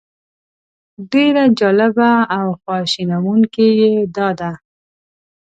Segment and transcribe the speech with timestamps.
[1.11, 4.51] ډېره جالبه او خواشینونکې یې دا ده.